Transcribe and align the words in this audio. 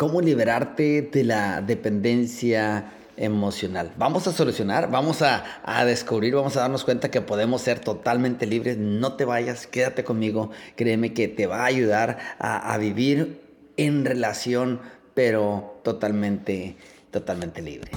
cómo 0.00 0.22
liberarte 0.22 1.02
de 1.02 1.24
la 1.24 1.60
dependencia 1.60 2.90
emocional. 3.18 3.92
Vamos 3.98 4.26
a 4.26 4.32
solucionar, 4.32 4.90
vamos 4.90 5.20
a, 5.20 5.44
descubrir, 5.84 6.34
vamos 6.34 6.56
a 6.56 6.60
darnos 6.60 6.84
cuenta 6.84 7.10
que 7.10 7.20
podemos 7.20 7.60
ser 7.60 7.80
totalmente 7.80 8.46
libres. 8.46 8.78
No 8.78 9.12
te 9.16 9.26
vayas, 9.26 9.66
quédate 9.66 10.02
conmigo. 10.02 10.52
Créeme 10.74 11.12
que 11.12 11.28
te 11.28 11.46
va 11.46 11.64
a 11.64 11.66
ayudar 11.66 12.16
a, 12.38 12.72
a 12.72 12.78
vivir 12.78 13.42
en 13.76 14.06
relación, 14.06 14.80
pero 15.12 15.78
totalmente, 15.84 16.76
totalmente 17.10 17.60
libre. 17.60 17.90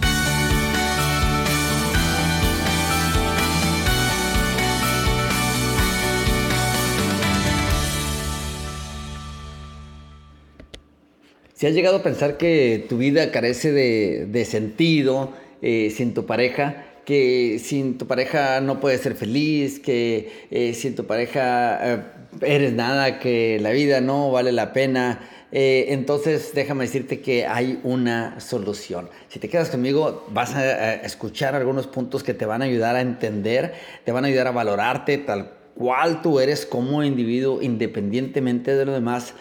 Si 11.64 11.68
has 11.68 11.76
llegado 11.76 11.96
a 11.96 12.04
pensar 12.04 12.36
que 12.36 12.86
tu 12.90 12.98
vida 12.98 13.32
carece 13.32 13.72
de, 13.72 14.44
sentido 14.44 15.32
eh, 15.62 15.94
sin 15.96 16.14
tu 16.14 16.26
pareja, 16.26 16.84
que 17.06 17.58
sin 17.64 17.98
tu 17.98 18.06
pareja 18.06 18.60
no 18.60 18.82
puedes 18.82 19.00
ser 19.00 19.16
feliz, 19.16 19.80
que 19.80 20.30
eh, 20.52 20.74
sin 20.74 20.94
tu 20.94 21.08
pareja 21.08 21.80
eh, 21.82 22.04
eres 22.42 22.74
nada, 22.74 23.18
que 23.18 23.60
la 23.62 23.70
vida 23.70 24.02
no 24.02 24.30
vale 24.30 24.52
la 24.52 24.74
pena, 24.74 25.30
entonces 25.54 26.52
déjame 26.54 26.84
decirte 26.84 27.22
que 27.22 27.46
hay 27.46 27.80
una 27.84 28.42
solución. 28.42 29.10
Si 29.30 29.40
te 29.40 29.48
quedas 29.48 29.70
conmigo, 29.70 30.28
vas 30.32 30.56
a, 30.56 30.96
escuchar 30.96 31.56
algunos 31.56 31.88
puntos 31.88 32.24
que 32.24 32.34
te 32.34 32.46
van 32.46 32.62
a 32.62 32.66
ayudar 32.66 32.98
a 32.98 33.00
entender, 33.00 33.74
te 34.04 34.12
van 34.12 34.26
a 34.26 34.28
ayudar 34.28 34.48
a 34.48 34.52
valorarte 34.52 35.18
tal 35.18 35.54
cual 35.76 36.22
tú 36.22 36.42
eres 36.42 36.66
como 36.66 37.06
individuo, 37.06 37.62
independientemente 37.62 38.76
de 38.76 38.86
lo 38.86 38.92
demás. 38.92 39.34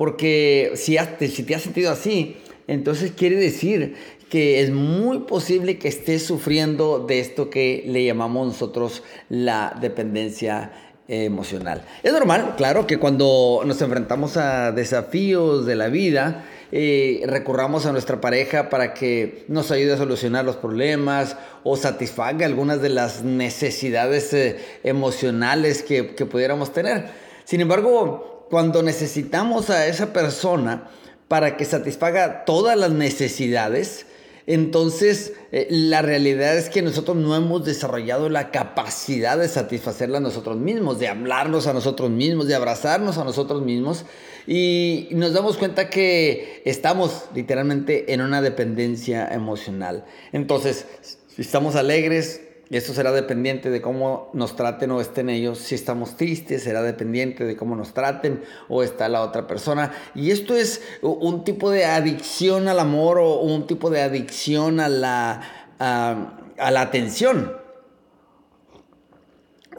Porque 0.00 0.72
si, 0.76 0.96
te 0.96 1.54
has 1.54 1.60
sentido 1.60 1.92
así, 1.92 2.38
entonces 2.66 3.12
quiere 3.14 3.36
decir 3.36 3.96
que 4.30 4.62
es 4.62 4.70
muy 4.70 5.18
posible 5.18 5.78
que 5.78 5.88
estés 5.88 6.24
sufriendo 6.24 7.00
de 7.00 7.20
esto 7.20 7.50
que 7.50 7.84
le 7.86 8.06
llamamos 8.06 8.46
nosotros 8.46 9.02
la 9.28 9.76
dependencia 9.78 10.72
emocional. 11.06 11.84
Es 12.02 12.14
normal, 12.14 12.54
claro, 12.56 12.86
que 12.86 12.96
cuando 12.98 13.60
nos 13.66 13.82
enfrentamos 13.82 14.38
a 14.38 14.72
desafíos 14.72 15.66
de 15.66 15.76
la 15.76 15.88
vida, 15.88 16.46
eh, 16.72 17.20
recurramos 17.26 17.84
a 17.84 17.92
nuestra 17.92 18.22
pareja 18.22 18.70
para 18.70 18.94
que 18.94 19.44
nos 19.48 19.70
ayude 19.70 19.92
a 19.92 19.98
solucionar 19.98 20.46
los 20.46 20.56
problemas 20.56 21.36
o 21.62 21.76
satisfaga 21.76 22.46
algunas 22.46 22.80
de 22.80 22.88
las 22.88 23.22
necesidades 23.22 24.32
eh, 24.32 24.56
emocionales 24.82 25.82
que 25.82 26.04
pudiéramos 26.04 26.72
tener. 26.72 27.04
Sin 27.44 27.60
embargo, 27.60 28.29
cuando 28.50 28.82
necesitamos 28.82 29.70
a 29.70 29.86
esa 29.86 30.12
persona 30.12 30.90
para 31.28 31.56
que 31.56 31.64
satisfaga 31.64 32.44
todas 32.44 32.76
las 32.76 32.90
necesidades, 32.90 34.06
entonces 34.46 35.34
eh, 35.52 35.68
la 35.70 36.02
realidad 36.02 36.56
es 36.56 36.68
que 36.68 36.82
nosotros 36.82 37.16
no 37.16 37.36
hemos 37.36 37.64
desarrollado 37.64 38.28
la 38.28 38.50
capacidad 38.50 39.38
de 39.38 39.46
satisfacerla 39.46 40.18
a 40.18 40.20
nosotros 40.20 40.56
mismos, 40.56 40.98
de 40.98 41.06
hablarnos 41.06 41.68
a 41.68 41.72
nosotros 41.72 42.10
mismos, 42.10 42.48
de 42.48 42.56
abrazarnos 42.56 43.18
a 43.18 43.24
nosotros 43.24 43.62
mismos 43.62 44.04
y 44.48 45.06
nos 45.12 45.32
damos 45.32 45.56
cuenta 45.56 45.88
que 45.88 46.62
estamos 46.64 47.26
literalmente 47.32 48.12
en 48.12 48.20
una 48.20 48.42
dependencia 48.42 49.32
emocional. 49.32 50.04
Entonces, 50.32 50.86
si 51.28 51.42
estamos 51.42 51.76
alegres, 51.76 52.40
esto 52.76 52.94
será 52.94 53.10
dependiente 53.10 53.68
de 53.68 53.82
cómo 53.82 54.30
nos 54.32 54.54
traten 54.54 54.92
o 54.92 55.00
estén 55.00 55.28
ellos. 55.28 55.58
Si 55.58 55.74
estamos 55.74 56.16
tristes, 56.16 56.62
será 56.62 56.82
dependiente 56.82 57.44
de 57.44 57.56
cómo 57.56 57.74
nos 57.74 57.92
traten 57.92 58.44
o 58.68 58.84
está 58.84 59.08
la 59.08 59.22
otra 59.22 59.48
persona. 59.48 59.92
Y 60.14 60.30
esto 60.30 60.54
es 60.54 60.80
un 61.02 61.42
tipo 61.42 61.70
de 61.70 61.84
adicción 61.84 62.68
al 62.68 62.78
amor 62.78 63.18
o 63.18 63.40
un 63.40 63.66
tipo 63.66 63.90
de 63.90 64.02
adicción 64.02 64.78
a 64.78 64.88
la, 64.88 65.42
a, 65.80 66.70
la 66.70 66.80
atención. 66.80 67.56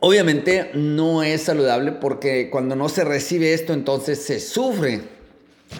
Obviamente 0.02 0.72
no 0.74 1.24
es 1.24 1.44
saludable 1.44 1.94
porque 1.94 2.50
cuando 2.50 2.76
no 2.76 2.90
se 2.90 3.06
recibe 3.06 3.54
esto, 3.54 3.72
entonces 3.72 4.22
se 4.22 4.42
sufre. 4.42 5.21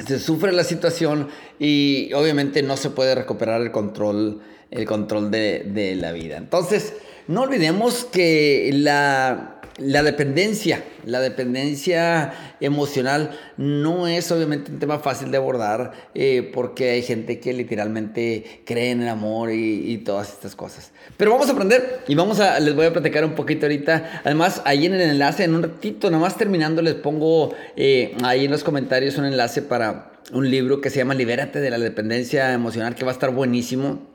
Se 0.08 0.20
sufre 0.20 0.52
la 0.52 0.64
situación 0.64 1.30
y 1.60 2.12
obviamente 2.14 2.64
no 2.64 2.78
se 2.78 2.90
puede 2.90 3.16
recuperar 3.16 3.62
el 3.62 3.72
control 3.72 4.42
el 4.72 4.86
control 4.86 5.30
de, 5.30 5.94
la 6.00 6.12
vida. 6.14 6.38
Entonces, 6.38 6.94
no 7.28 7.42
olvidemos 7.42 8.06
que 8.06 8.72
la, 8.74 9.61
dependencia, 9.78 10.84
la 11.06 11.20
dependencia 11.20 12.34
emocional 12.60 13.32
no 13.58 14.08
es 14.08 14.32
obviamente 14.32 14.72
un 14.72 14.80
tema 14.80 15.00
fácil 15.00 15.32
de 15.32 15.38
abordar 15.38 15.92
eh, 16.14 16.50
porque 16.54 16.92
hay 16.92 17.02
gente 17.02 17.40
que 17.40 17.54
literalmente 17.54 18.62
cree 18.66 18.92
en 18.92 19.02
el 19.02 19.10
amor 19.10 19.52
y, 19.52 19.98
todas 20.06 20.30
estas 20.30 20.56
cosas. 20.56 20.92
Pero 21.18 21.32
vamos 21.32 21.50
a 21.50 21.52
aprender 21.52 22.02
y 22.08 22.16
vamos 22.16 22.40
a, 22.40 22.60
les 22.60 22.76
voy 22.76 22.86
a 22.86 22.94
platicar 22.94 23.24
un 23.24 23.36
poquito 23.36 23.66
ahorita. 23.66 24.22
Además, 24.24 24.62
ahí 24.66 24.86
en 24.86 24.96
el 24.96 25.02
enlace, 25.02 25.44
en 25.44 25.56
un 25.56 25.64
ratito, 25.64 26.10
nada 26.10 26.22
más 26.22 26.38
terminando, 26.38 26.82
les 26.82 26.96
pongo 26.96 27.54
eh, 27.76 28.16
ahí 28.24 28.46
en 28.46 28.52
los 28.52 28.64
comentarios 28.64 29.18
un 29.18 29.26
enlace 29.26 29.62
para 29.62 30.12
un 30.34 30.50
libro 30.50 30.82
que 30.82 30.90
se 30.90 30.98
llama 30.98 31.14
Libérate 31.14 31.60
de 31.60 31.70
la 31.70 31.78
dependencia 31.78 32.54
emocional 32.54 32.96
que 32.96 33.04
va 33.04 33.12
a 33.12 33.14
estar 33.14 33.32
buenísimo 33.32 34.12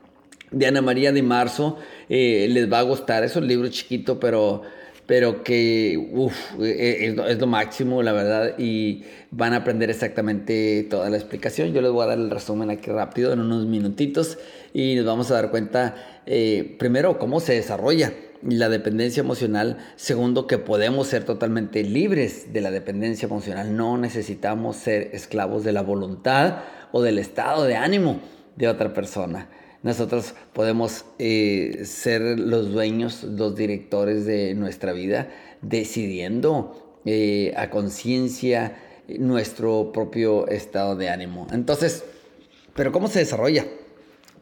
de 0.51 0.67
Ana 0.67 0.81
María 0.81 1.11
de 1.11 1.23
Marzo. 1.23 1.77
Eh, 2.09 2.47
les 2.49 2.71
va 2.71 2.79
a 2.79 2.83
gustar. 2.83 3.23
Es 3.23 3.35
un 3.35 3.47
libro 3.47 3.67
chiquito, 3.69 4.19
pero, 4.19 4.63
pero 5.07 5.41
que 5.41 5.93
eh, 6.59 7.15
es, 7.27 7.39
lo 7.39 7.47
máximo, 7.47 8.03
la 8.03 8.11
verdad. 8.11 8.59
Y 8.59 9.03
van 9.31 9.53
a 9.53 9.57
aprender 9.57 9.89
exactamente 9.89 10.85
toda 10.89 11.09
la 11.09 11.15
explicación. 11.15 11.73
Yo 11.73 11.81
les 11.81 11.91
voy 11.91 12.03
a 12.03 12.07
dar 12.07 12.17
el 12.17 12.29
resumen 12.29 12.69
aquí 12.69 12.91
rápido, 12.91 13.31
en 13.31 13.39
unos 13.39 13.65
minutitos. 13.65 14.37
Y 14.73 14.95
nos 14.95 15.05
vamos 15.05 15.31
a 15.31 15.35
dar 15.35 15.49
cuenta, 15.49 15.95
eh, 16.25 16.75
primero, 16.77 17.17
cómo 17.17 17.39
se 17.39 17.53
desarrolla 17.53 18.13
la 18.43 18.67
dependencia 18.67 19.21
emocional. 19.21 19.77
Segundo, 19.95 20.45
que 20.45 20.57
podemos 20.57 21.07
ser 21.07 21.23
totalmente 21.23 21.83
libres 21.83 22.51
de 22.51 22.59
la 22.59 22.69
dependencia 22.69 23.27
emocional. 23.27 23.77
No 23.77 23.97
necesitamos 23.97 24.75
ser 24.75 25.11
esclavos 25.13 25.63
de 25.63 25.71
la 25.71 25.83
voluntad 25.83 26.63
o 26.91 27.01
del 27.01 27.17
estado 27.17 27.63
de 27.63 27.77
ánimo 27.77 28.19
de 28.57 28.67
otra 28.67 28.93
persona 28.93 29.47
nosotros 29.83 30.33
podemos 30.53 31.05
eh, 31.19 31.81
ser 31.85 32.21
los 32.39 32.71
dueños, 32.71 33.23
los 33.23 33.55
directores 33.55 34.25
de 34.25 34.53
nuestra 34.55 34.91
vida, 34.93 35.29
decidiendo 35.61 36.99
eh, 37.05 37.53
a 37.55 37.69
conciencia 37.69 38.77
nuestro 39.07 39.91
propio 39.93 40.47
estado 40.47 40.95
de 40.95 41.09
ánimo. 41.09 41.47
Entonces, 41.51 42.03
¿pero 42.75 42.91
cómo 42.91 43.07
se 43.07 43.19
desarrolla? 43.19 43.65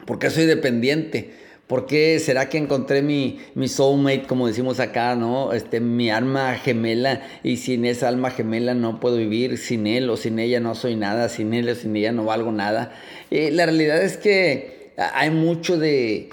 ¿Por 0.06 0.20
qué 0.20 0.30
soy 0.30 0.46
dependiente? 0.46 1.34
¿Por 1.68 1.88
qué 1.88 2.20
será 2.20 2.48
que 2.48 2.60
encontré 2.60 3.02
mi, 3.02 3.40
mi 3.56 3.68
soulmate, 3.68 4.28
como 4.28 4.46
decimos 4.46 4.80
acá, 4.80 5.16
¿no? 5.16 5.52
Este, 5.52 5.80
mi 5.80 6.12
alma 6.12 6.54
gemela 6.56 7.24
y 7.42 7.58
sin 7.58 7.86
esa 7.86 8.08
alma 8.08 8.30
gemela 8.30 8.76
no 8.76 9.00
puedo 9.00 9.18
vivir, 9.18 9.58
sin 9.58 9.88
él 9.88 10.08
o 10.12 10.18
sin 10.18 10.38
ella 10.38 10.60
no 10.60 10.76
soy 10.76 10.96
nada, 10.96 11.28
sin 11.28 11.56
él 11.56 11.68
o 11.70 11.74
sin 11.74 11.96
ella 11.96 12.12
no 12.12 12.24
valgo 12.24 12.52
nada. 12.52 12.94
Eh, 13.32 13.50
la 13.50 13.66
realidad 13.66 14.04
es 14.04 14.18
que 14.18 14.85
hay 14.98 15.30
mucho 15.32 15.78
de, 15.78 16.30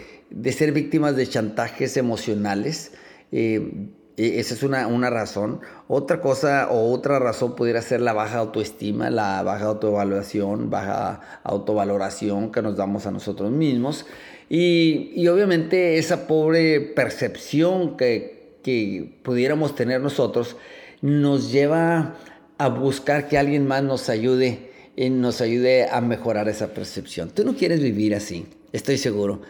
ser 0.52 0.72
víctimas 0.72 1.16
de 1.16 1.26
chantajes 1.26 1.96
emocionales. 1.96 2.92
Eh, 3.32 3.88
e, 4.16 4.40
esa 4.40 4.54
es 4.54 4.62
una, 4.62 4.86
una, 4.86 5.10
razón. 5.10 5.60
Otra 5.88 6.20
cosa 6.20 6.68
o 6.70 6.92
otra 6.92 7.18
razón 7.18 7.56
pudiera 7.56 7.82
ser 7.82 8.00
la 8.00 8.12
baja 8.12 8.38
autoestima, 8.38 9.10
la 9.10 9.42
baja 9.42 9.66
autoevaluación, 9.66 10.70
baja 10.70 11.40
autovaloración 11.44 12.52
que 12.52 12.62
nos 12.62 12.76
damos 12.76 13.06
a 13.06 13.10
nosotros 13.10 13.50
mismos. 13.50 14.06
Y, 14.48 15.12
y 15.14 15.28
obviamente 15.28 15.98
esa 15.98 16.26
pobre 16.26 16.80
percepción 16.80 17.96
que, 17.96 18.58
que, 18.62 19.18
pudiéramos 19.22 19.74
tener 19.74 20.00
nosotros 20.00 20.56
nos 21.00 21.50
lleva 21.50 22.16
a 22.58 22.68
buscar 22.68 23.28
que 23.28 23.38
alguien 23.38 23.66
más 23.66 23.82
nos 23.82 24.08
ayude 24.08 24.71
y 24.96 25.10
nos 25.10 25.40
ayude 25.40 25.88
a 25.88 26.00
mejorar 26.00 26.48
esa 26.48 26.74
percepción. 26.74 27.30
Tú 27.30 27.44
no 27.44 27.54
quieres 27.54 27.80
vivir 27.80 28.14
así, 28.14 28.46
estoy 28.72 28.98
seguro. 28.98 29.42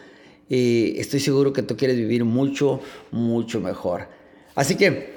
Y 0.49 0.99
estoy 0.99 1.19
seguro 1.19 1.53
que 1.53 1.63
tú 1.63 1.77
quieres 1.77 1.97
vivir 1.97 2.25
mucho, 2.25 2.81
mucho 3.11 3.59
mejor. 3.59 4.07
Así 4.55 4.75
que 4.75 5.13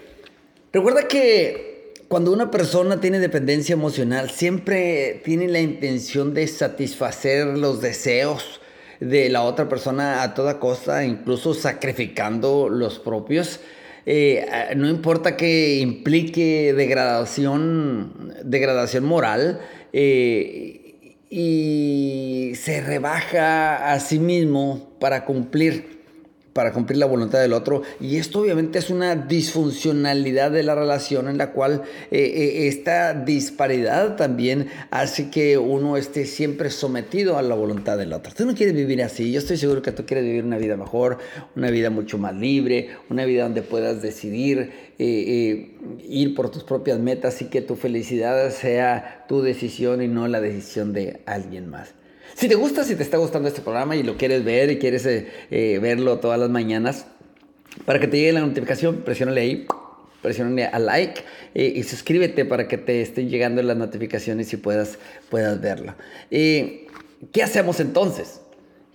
recuerda 0.72 1.08
que 1.08 1.94
cuando 2.08 2.32
una 2.32 2.50
persona 2.50 3.00
tiene 3.00 3.18
dependencia 3.18 3.72
emocional, 3.72 4.30
siempre 4.30 5.20
tiene 5.24 5.48
la 5.48 5.60
intención 5.60 6.34
de 6.34 6.46
satisfacer 6.46 7.46
los 7.46 7.80
deseos 7.80 8.60
de 9.00 9.28
la 9.28 9.42
otra 9.42 9.68
persona 9.68 10.22
a 10.22 10.32
toda 10.32 10.58
costa, 10.58 11.04
incluso 11.04 11.52
sacrificando 11.52 12.68
los 12.68 12.98
propios. 12.98 13.60
Eh, 14.06 14.46
no 14.76 14.88
importa 14.88 15.36
que 15.36 15.78
implique 15.78 16.72
degradación, 16.72 18.32
degradación 18.44 19.04
moral, 19.04 19.60
eh, 19.92 21.16
y 21.30 22.52
se 22.54 22.80
rebaja 22.80 23.92
a 23.92 24.00
sí 24.00 24.18
mismo 24.18 24.90
para 25.00 25.24
cumplir, 25.24 25.95
para 26.56 26.72
cumplir 26.72 26.96
la 26.96 27.04
voluntad 27.04 27.38
del 27.38 27.52
otro. 27.52 27.82
Y 28.00 28.16
esto 28.16 28.40
obviamente 28.40 28.78
es 28.78 28.88
una 28.88 29.14
disfuncionalidad 29.14 30.50
de 30.50 30.62
la 30.62 30.74
relación 30.74 31.28
en 31.28 31.36
la 31.36 31.52
cual 31.52 31.82
eh, 32.10 32.18
eh, 32.18 32.68
esta 32.68 33.12
disparidad 33.12 34.16
también 34.16 34.68
hace 34.90 35.28
que 35.28 35.58
uno 35.58 35.98
esté 35.98 36.24
siempre 36.24 36.70
sometido 36.70 37.36
a 37.36 37.42
la 37.42 37.54
voluntad 37.54 37.98
del 37.98 38.14
otro. 38.14 38.32
Tú 38.34 38.46
no 38.46 38.54
quieres 38.54 38.74
vivir 38.74 39.02
así. 39.02 39.30
Yo 39.30 39.38
estoy 39.38 39.58
seguro 39.58 39.82
que 39.82 39.92
tú 39.92 40.06
quieres 40.06 40.24
vivir 40.24 40.44
una 40.44 40.56
vida 40.56 40.78
mejor, 40.78 41.18
una 41.54 41.70
vida 41.70 41.90
mucho 41.90 42.16
más 42.16 42.34
libre, 42.34 42.88
una 43.10 43.26
vida 43.26 43.42
donde 43.42 43.60
puedas 43.60 44.00
decidir 44.00 44.72
eh, 44.98 45.76
ir 46.08 46.34
por 46.34 46.50
tus 46.50 46.64
propias 46.64 46.98
metas 46.98 47.42
y 47.42 47.50
que 47.50 47.60
tu 47.60 47.76
felicidad 47.76 48.50
sea 48.50 49.26
tu 49.28 49.42
decisión 49.42 50.00
y 50.00 50.08
no 50.08 50.26
la 50.26 50.40
decisión 50.40 50.94
de 50.94 51.20
alguien 51.26 51.68
más. 51.68 51.92
Si 52.34 52.48
te 52.48 52.54
gusta, 52.54 52.84
si 52.84 52.96
te 52.96 53.02
está 53.02 53.16
gustando 53.16 53.48
este 53.48 53.62
programa 53.62 53.96
y 53.96 54.02
lo 54.02 54.16
quieres 54.16 54.44
ver 54.44 54.70
y 54.70 54.78
quieres 54.78 55.06
eh, 55.06 55.28
eh, 55.50 55.78
verlo 55.80 56.18
todas 56.18 56.38
las 56.38 56.50
mañanas, 56.50 57.06
para 57.84 57.98
que 57.98 58.08
te 58.08 58.18
llegue 58.18 58.32
la 58.32 58.40
notificación, 58.40 59.02
presiónale 59.02 59.40
ahí, 59.40 59.66
presiónale 60.22 60.64
a 60.64 60.78
like 60.78 61.22
eh, 61.54 61.72
y 61.76 61.82
suscríbete 61.82 62.44
para 62.44 62.68
que 62.68 62.78
te 62.78 63.00
estén 63.00 63.28
llegando 63.28 63.62
las 63.62 63.76
notificaciones 63.76 64.52
y 64.52 64.56
puedas, 64.56 64.98
puedas 65.30 65.60
verlo. 65.60 65.94
¿Qué 66.30 67.42
hacemos 67.42 67.80
entonces? 67.80 68.40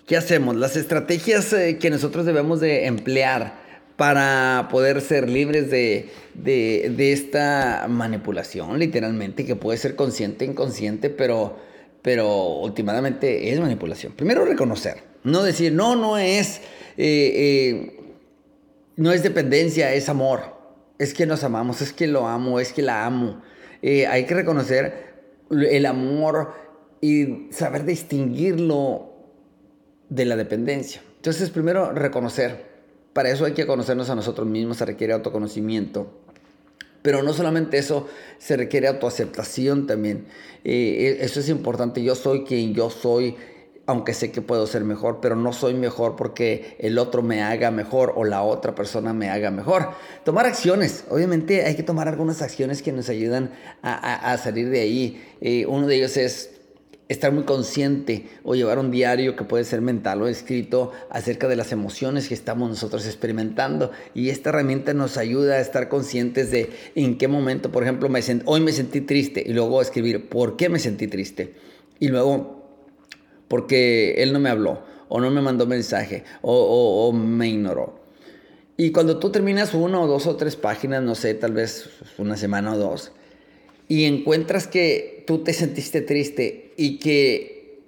¿Qué 0.06 0.18
hacemos? 0.18 0.56
Las 0.56 0.76
estrategias 0.76 1.56
que 1.80 1.90
nosotros 1.90 2.26
debemos 2.26 2.60
de 2.60 2.86
emplear 2.86 3.62
para 4.02 4.68
poder 4.72 5.00
ser 5.02 5.30
libres 5.30 5.70
de, 5.70 6.10
de, 6.34 6.92
de, 6.96 7.12
esta 7.12 7.86
manipulación, 7.88 8.80
literalmente, 8.80 9.46
que 9.46 9.56
puede 9.56 9.78
ser 9.78 9.96
consciente, 9.96 10.44
inconsciente, 10.44 11.12
pero 11.12 11.60
pero 12.02 12.58
últimamente 12.60 13.52
es 13.52 13.60
manipulación. 13.60 14.14
Primero 14.14 14.46
reconocer, 14.46 15.04
no 15.24 15.44
decir, 15.44 15.72
no, 15.74 15.96
no 15.96 16.18
es, 16.18 16.62
eh, 16.98 17.32
eh, 17.36 18.00
no 18.96 19.12
es 19.12 19.24
dependencia, 19.24 19.94
es 19.94 20.10
amor. 20.10 20.60
Es 20.98 21.14
que 21.14 21.26
nos 21.26 21.44
amamos, 21.44 21.82
es 21.82 21.94
que 21.94 22.08
lo 22.08 22.28
amo, 22.28 22.60
es 22.60 22.74
que 22.74 22.82
la 22.82 23.06
amo. 23.06 23.42
Eh, 23.82 24.06
hay 24.08 24.26
que 24.26 24.36
reconocer 24.36 25.12
el 25.50 25.86
amor 25.86 26.54
y 27.02 27.48
saber 27.52 27.86
distinguirlo 27.86 29.12
de 30.10 30.26
la 30.26 30.36
dependencia. 30.36 31.02
Entonces, 31.16 31.50
primero 31.50 31.92
reconocer. 31.92 32.70
Para 33.14 33.30
eso 33.30 33.44
hay 33.46 33.54
que 33.54 33.68
conocernos 33.68 34.10
a 34.10 34.16
nosotros 34.16 34.48
mismos, 34.48 34.78
se 34.78 34.86
requiere 34.86 35.14
autoconocimiento. 35.14 36.22
Pero 37.02 37.24
no 37.24 37.34
solamente 37.34 37.78
eso, 37.78 38.08
se 38.38 38.58
requiere 38.58 38.88
autoaceptación 38.88 39.88
también. 39.88 40.26
Eh, 40.64 41.18
e, 41.22 41.26
eso 41.26 41.40
es 41.40 41.50
importante. 41.50 42.04
Yo 42.04 42.16
soy 42.16 42.44
quien 42.44 42.74
yo 42.74 42.90
soy, 42.90 43.36
aunque 43.88 44.14
sé 44.14 44.32
que 44.32 44.42
puedo 44.42 44.68
ser 44.68 44.84
mejor, 44.84 45.20
pero 45.22 45.36
no 45.36 45.54
soy 45.54 45.74
mejor 45.74 46.16
porque 46.16 46.76
el 46.80 46.98
otro 46.98 47.24
me 47.24 47.42
haga 47.42 47.72
mejor 47.72 48.14
o 48.16 48.24
la 48.24 48.44
otra 48.44 48.76
persona 48.76 49.14
me 49.14 49.30
haga 49.30 49.52
mejor. 49.52 49.90
Tomar 50.24 50.46
acciones. 50.46 51.06
Obviamente 51.10 51.66
hay 51.66 51.76
que 51.76 51.84
tomar 51.84 52.08
algunas 52.08 52.42
acciones 52.42 52.82
que 52.82 52.92
nos 52.92 53.10
ayudan 53.10 53.52
a, 53.82 54.38
salir 54.38 54.70
de 54.70 54.82
ahí. 54.82 55.24
Eh, 55.42 55.66
uno 55.66 55.88
de 55.88 55.96
ellos 55.96 56.18
es 56.18 56.61
estar 57.12 57.32
muy 57.32 57.44
consciente 57.44 58.28
o 58.44 58.56
llevar 58.56 58.80
un 58.80 58.90
diario 58.90 59.36
que 59.36 59.44
puede 59.44 59.66
ser 59.66 59.82
mental 59.82 60.22
o 60.22 60.28
escrito 60.28 60.92
acerca 61.10 61.48
de 61.48 61.56
las 61.56 61.72
emociones 61.72 62.28
que 62.28 62.34
estamos 62.34 62.70
nosotros 62.70 63.06
experimentando. 63.06 63.92
Y 64.14 64.30
esta 64.30 64.50
herramienta 64.50 64.94
nos 64.94 65.18
ayuda 65.18 65.56
a 65.56 65.60
estar 65.60 65.90
conscientes 65.90 66.52
de 66.52 66.70
en 66.96 67.18
qué 67.18 67.28
momento, 67.28 67.72
por 67.72 67.84
ejemplo, 67.84 68.10
hoy 68.46 68.62
me 68.62 68.72
sentí 68.72 69.02
triste 69.02 69.44
y 69.46 69.54
luego 69.54 69.82
escribir 69.82 70.30
por 70.30 70.56
qué 70.56 70.70
me 70.70 70.80
sentí 70.80 71.08
triste. 71.08 71.54
Y 72.00 72.08
luego, 72.08 72.66
porque 73.48 74.16
él 74.24 74.32
no 74.32 74.40
me 74.40 74.50
habló 74.50 74.84
o 75.10 75.20
no 75.20 75.30
me 75.32 75.42
mandó 75.42 75.66
mensaje 75.66 76.24
o, 76.42 77.08
o 77.08 77.12
me 77.12 77.50
ignoró. 77.50 78.00
Y 78.78 78.92
cuando 78.92 79.20
tú 79.20 79.32
terminas 79.32 79.74
uno 79.74 80.04
o 80.04 80.08
dos 80.08 80.28
o 80.28 80.38
tres 80.38 80.56
páginas, 80.56 81.04
no 81.04 81.14
sé, 81.14 81.34
tal 81.34 81.52
vez 81.52 81.90
una 82.18 82.38
semana 82.38 82.74
o 82.74 82.78
dos, 82.78 83.12
y 83.92 84.06
encuentras 84.06 84.68
que 84.68 85.26
tú 85.28 85.40
te 85.40 85.52
sentiste 85.52 86.00
triste 86.00 86.71
y 86.82 86.98
que 86.98 87.84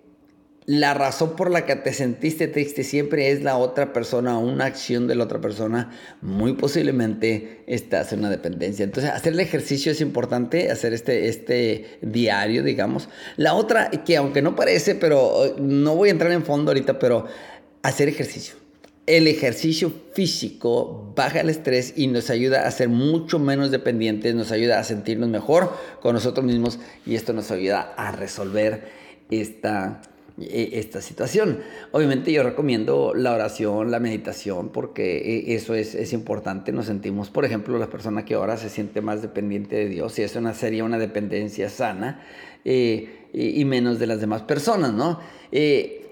la 0.67 0.93
razón 0.93 1.35
por 1.35 1.49
la 1.49 1.65
que 1.65 1.75
te 1.75 1.91
sentiste 1.93 2.47
triste 2.47 2.83
siempre 2.83 3.31
es 3.31 3.41
la 3.41 3.57
otra 3.57 3.91
persona 3.91 4.37
una 4.37 4.65
acción 4.65 5.07
de 5.07 5.15
la 5.15 5.23
otra 5.23 5.41
persona, 5.41 5.91
muy 6.21 6.53
posiblemente 6.53 7.63
estás 7.65 8.13
en 8.13 8.19
una 8.19 8.29
dependencia. 8.29 8.83
Entonces, 8.83 9.11
hacer 9.11 9.33
el 9.33 9.39
ejercicio 9.39 9.91
es 9.91 9.99
importante, 9.99 10.69
hacer 10.69 10.93
este, 10.93 11.27
este 11.27 11.97
diario, 12.03 12.61
digamos. 12.61 13.09
La 13.35 13.55
otra, 13.55 13.89
que 13.89 14.15
aunque 14.15 14.43
no 14.43 14.55
parece, 14.55 14.93
pero 14.93 15.43
eh, 15.43 15.55
no 15.57 15.95
voy 15.95 16.09
a 16.09 16.11
entrar 16.11 16.31
en 16.31 16.43
fondo 16.43 16.69
ahorita, 16.69 16.99
pero 16.99 17.25
hacer 17.81 18.07
ejercicio 18.07 18.62
el 19.05 19.27
ejercicio 19.27 19.91
físico 20.13 21.11
baja 21.15 21.41
el 21.41 21.49
estrés 21.49 21.93
y 21.97 22.07
nos 22.07 22.29
ayuda 22.29 22.65
a 22.67 22.71
ser 22.71 22.89
mucho 22.89 23.37
menos 23.37 23.69
dependientes, 23.69 24.33
nos 24.33 24.51
ayuda 24.51 24.79
a 24.79 24.83
sentirnos 24.83 25.29
mejor 25.29 25.73
con 26.01 26.13
nosotros 26.13 26.45
mismos 26.45 26.79
y 27.05 27.15
esto 27.15 27.33
nos 27.33 27.51
ayuda 27.51 27.93
a 27.97 28.11
resolver 28.13 28.87
esta, 29.29 30.01
e, 30.39 30.69
esta 30.73 31.01
situación. 31.01 31.59
Obviamente 31.91 32.31
yo 32.31 32.43
recomiendo 32.43 33.13
la 33.13 33.33
oración, 33.33 33.91
la 33.91 33.99
meditación, 33.99 34.69
porque 34.69 35.17
e, 35.17 35.55
eso 35.55 35.75
es, 35.75 36.13
importante. 36.13 36.71
Nos 36.71 36.85
sentimos, 36.85 37.29
por 37.29 37.43
ejemplo, 37.43 37.77
la 37.77 37.89
persona 37.89 38.23
que 38.23 38.35
ahora 38.35 38.55
se 38.55 38.69
siente 38.69 39.01
más 39.01 39.21
dependiente 39.21 39.75
de 39.75 39.89
Dios, 39.89 40.17
y 40.17 40.21
eso 40.21 40.39
sería 40.53 40.85
una 40.85 40.97
dependencia 40.97 41.69
sana 41.69 42.23
eh, 42.63 43.27
y, 43.33 43.65
menos 43.65 43.99
de 43.99 44.07
las 44.07 44.21
demás 44.21 44.43
personas, 44.43 44.93
¿no? 44.93 45.19
Eh, 45.51 46.02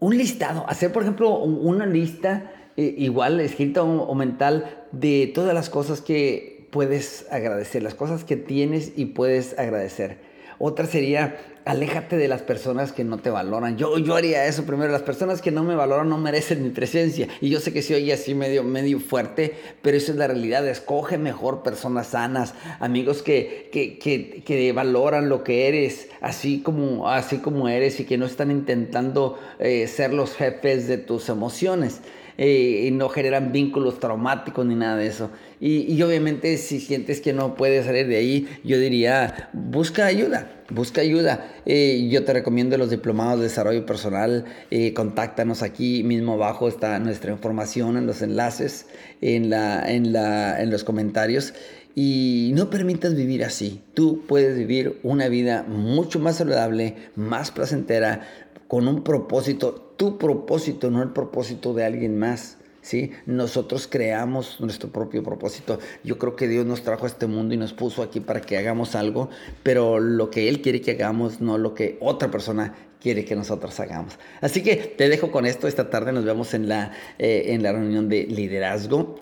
un 0.00 0.16
listado, 0.16 0.64
hacer 0.68 0.92
por 0.92 1.02
ejemplo 1.02 1.38
una 1.38 1.86
lista 1.86 2.50
eh, 2.76 2.94
igual 2.98 3.38
escrita 3.40 3.82
o, 3.82 4.14
mental 4.14 4.84
de 4.90 5.30
todas 5.34 5.54
las 5.54 5.68
cosas 5.68 6.00
que 6.00 6.66
puedes 6.70 7.26
agradecer, 7.30 7.82
las 7.82 7.94
cosas 7.94 8.24
que 8.24 8.36
tienes 8.36 8.92
y 8.96 9.06
puedes 9.06 9.58
agradecer. 9.58 10.18
Otra 10.58 10.86
sería, 10.86 11.36
aléjate 11.64 12.16
de 12.16 12.28
las 12.28 12.42
personas 12.42 12.92
que 12.92 13.04
no 13.04 13.18
te 13.18 13.30
valoran. 13.30 13.76
Yo, 13.76 13.98
yo 13.98 14.14
haría 14.14 14.46
eso 14.46 14.64
primero. 14.64 14.90
Las 14.90 15.02
personas 15.02 15.42
que 15.42 15.50
no 15.50 15.62
me 15.64 15.74
valoran 15.74 16.08
no 16.08 16.18
merecen 16.18 16.62
mi 16.62 16.70
presencia. 16.70 17.28
Y 17.40 17.50
yo 17.50 17.60
sé 17.60 17.72
que 17.72 17.82
se 17.82 17.94
oye 17.94 18.12
así 18.12 18.34
medio, 18.34 18.64
medio 18.64 19.00
fuerte, 19.00 19.54
pero 19.82 19.96
eso 19.96 20.12
es 20.12 20.18
la 20.18 20.26
realidad. 20.26 20.66
Escoge 20.66 21.18
mejor 21.18 21.62
personas 21.62 22.08
sanas, 22.08 22.54
amigos 22.78 23.22
que, 23.22 23.68
que, 23.72 23.98
que, 23.98 24.42
que 24.44 24.72
valoran 24.72 25.28
lo 25.28 25.44
que 25.44 25.68
eres, 25.68 26.08
así 26.20 26.60
como, 26.62 27.08
así 27.08 27.38
como 27.38 27.68
eres 27.68 28.00
y 28.00 28.04
que 28.04 28.18
no 28.18 28.26
están 28.26 28.50
intentando 28.50 29.38
eh, 29.58 29.86
ser 29.86 30.12
los 30.12 30.34
jefes 30.34 30.88
de 30.88 30.98
tus 30.98 31.28
emociones. 31.28 32.00
Eh, 32.38 32.86
y 32.86 32.90
no 32.90 33.08
generan 33.08 33.52
vínculos 33.52 34.00
traumáticos 34.00 34.64
ni 34.64 34.74
nada 34.74 34.96
de 34.96 35.06
eso. 35.06 35.30
Y, 35.60 36.00
obviamente 36.02 36.56
si 36.56 36.80
sientes 36.80 37.20
que 37.20 37.34
no 37.34 37.54
puedes 37.54 37.84
salir 37.84 38.06
de 38.06 38.16
ahí, 38.16 38.48
yo 38.64 38.78
diría, 38.78 39.50
busca 39.52 40.06
ayuda, 40.06 40.62
busca 40.70 41.02
ayuda. 41.02 41.52
Eh, 41.66 42.08
yo 42.10 42.24
te 42.24 42.32
recomiendo 42.32 42.78
los 42.78 42.88
diplomados 42.88 43.40
de 43.40 43.44
desarrollo 43.44 43.84
personal, 43.84 44.46
eh, 44.70 44.94
contáctanos 44.94 45.62
aquí 45.62 46.02
mismo 46.02 46.32
abajo 46.34 46.66
está 46.66 46.98
nuestra 46.98 47.30
información 47.32 47.98
en 47.98 48.06
los 48.06 48.22
enlaces, 48.22 48.86
en, 49.20 49.50
la, 49.50 49.90
en, 49.90 50.14
la, 50.14 50.62
en 50.62 50.70
los 50.70 50.82
comentarios. 50.82 51.52
Y 51.94 52.52
no 52.54 52.70
permitas 52.70 53.14
vivir 53.14 53.44
así. 53.44 53.82
Tú 53.94 54.24
puedes 54.26 54.56
vivir 54.56 55.00
una 55.02 55.28
vida 55.28 55.64
mucho 55.64 56.20
más 56.20 56.36
saludable, 56.36 56.94
más 57.16 57.50
placentera, 57.50 58.26
con 58.70 58.86
un 58.86 59.02
propósito, 59.02 59.94
tu 59.96 60.16
propósito, 60.16 60.92
no 60.92 61.02
el 61.02 61.08
propósito 61.08 61.74
de 61.74 61.84
alguien 61.84 62.16
más. 62.16 62.56
¿sí? 62.82 63.10
Nosotros 63.26 63.88
creamos 63.90 64.60
nuestro 64.60 64.90
propio 64.90 65.24
propósito. 65.24 65.80
Yo 66.04 66.18
creo 66.18 66.36
que 66.36 66.46
Dios 66.46 66.64
nos 66.64 66.84
trajo 66.84 67.02
a 67.04 67.08
este 67.08 67.26
mundo 67.26 67.52
y 67.52 67.56
nos 67.56 67.72
puso 67.72 68.00
aquí 68.00 68.20
para 68.20 68.40
que 68.40 68.56
hagamos 68.56 68.94
algo, 68.94 69.28
pero 69.64 69.98
lo 69.98 70.30
que 70.30 70.48
Él 70.48 70.62
quiere 70.62 70.80
que 70.80 70.92
hagamos, 70.92 71.40
no 71.40 71.58
lo 71.58 71.74
que 71.74 71.98
otra 72.00 72.30
persona 72.30 72.76
quiere 73.00 73.24
que 73.24 73.34
nosotros 73.34 73.80
hagamos. 73.80 74.20
Así 74.40 74.62
que 74.62 74.76
te 74.76 75.08
dejo 75.08 75.32
con 75.32 75.46
esto. 75.46 75.66
Esta 75.66 75.90
tarde 75.90 76.12
nos 76.12 76.24
vemos 76.24 76.54
en 76.54 76.68
la, 76.68 76.92
eh, 77.18 77.46
en 77.48 77.64
la 77.64 77.72
reunión 77.72 78.08
de 78.08 78.22
liderazgo. 78.22 79.18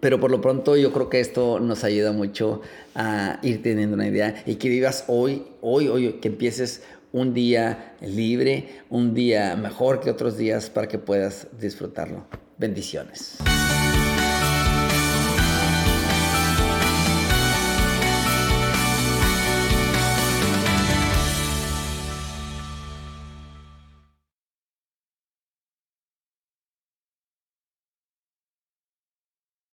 Pero 0.00 0.20
por 0.20 0.30
lo 0.30 0.40
pronto 0.40 0.74
yo 0.78 0.90
creo 0.90 1.10
que 1.10 1.20
esto 1.20 1.60
nos 1.60 1.84
ayuda 1.84 2.12
mucho 2.12 2.62
a 2.94 3.40
ir 3.42 3.62
teniendo 3.62 3.94
una 3.94 4.08
idea 4.08 4.42
y 4.46 4.54
que 4.54 4.70
vivas 4.70 5.04
hoy, 5.06 5.44
hoy, 5.60 5.88
hoy, 5.88 6.14
que 6.14 6.28
empieces 6.28 6.82
un 7.14 7.32
día 7.32 7.94
libre, 8.00 8.82
un 8.90 9.14
día 9.14 9.54
mejor 9.54 10.00
que 10.00 10.10
otros 10.10 10.36
días 10.36 10.68
para 10.68 10.88
que 10.88 10.98
puedas 10.98 11.46
disfrutarlo. 11.60 12.26
Bendiciones. 12.58 13.38